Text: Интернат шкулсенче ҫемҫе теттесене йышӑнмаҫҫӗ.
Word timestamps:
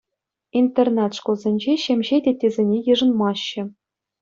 Интернат 0.61 1.15
шкулсенче 1.19 1.77
ҫемҫе 1.85 2.21
теттесене 2.29 2.81
йышӑнмаҫҫӗ. 2.91 3.71